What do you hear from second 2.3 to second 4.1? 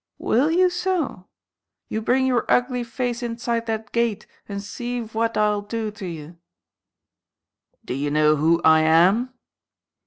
ugly face inside that